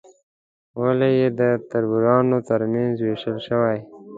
غولی 0.79 1.11
یې 1.21 1.29
د 1.39 1.41
تربرونو 1.69 2.37
تر 2.49 2.61
منځ 2.73 2.95
وېشل 2.99 3.37
شوی. 3.47 3.79